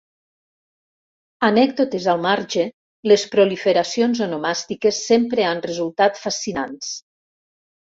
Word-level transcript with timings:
Anècdotes 1.47 2.07
al 2.13 2.23
marge, 2.23 2.63
les 3.13 3.27
proliferacions 3.37 4.23
onomàstiques 4.29 5.05
sempre 5.13 5.47
han 5.53 5.65
resultat 5.69 6.21
fascinants. 6.27 6.93